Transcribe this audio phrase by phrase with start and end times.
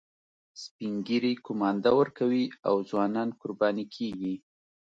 [0.63, 4.33] سپین ږیري قومانده ورکوي او ځوانان قرباني کیږي